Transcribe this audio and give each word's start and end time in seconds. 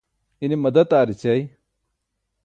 ine 0.43 0.55
madad 0.63 0.91
aar 0.99 1.09
ećai 1.13 1.43